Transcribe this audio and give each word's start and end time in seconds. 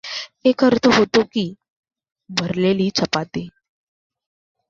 एक 0.45 0.63
अर्थ 0.63 0.87
होतो 0.87 1.23
की 1.23 1.43
भरलेली 2.29 2.89
चपाती. 2.89 3.49